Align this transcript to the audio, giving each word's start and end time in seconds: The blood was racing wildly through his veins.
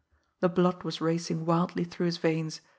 The 0.39 0.49
blood 0.49 0.81
was 0.81 0.99
racing 0.99 1.45
wildly 1.45 1.83
through 1.83 2.07
his 2.07 2.17
veins. 2.17 2.61